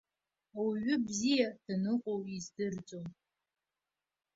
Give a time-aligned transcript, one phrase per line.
[0.57, 3.07] Ауаҩы бзиа даныҟоу издырӡом.